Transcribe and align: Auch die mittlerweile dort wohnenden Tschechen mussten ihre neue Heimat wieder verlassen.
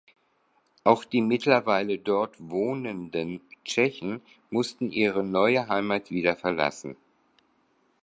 Auch 0.83 1.05
die 1.05 1.21
mittlerweile 1.21 1.99
dort 1.99 2.33
wohnenden 2.49 3.39
Tschechen 3.63 4.23
mussten 4.49 4.89
ihre 4.91 5.23
neue 5.23 5.67
Heimat 5.67 6.09
wieder 6.09 6.35
verlassen. 6.35 6.97